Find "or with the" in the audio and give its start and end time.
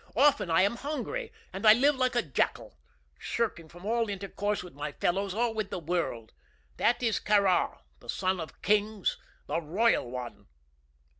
5.35-5.77